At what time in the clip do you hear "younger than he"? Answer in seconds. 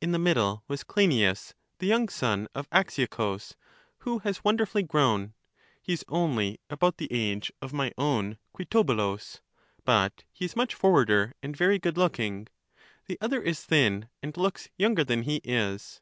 14.76-15.40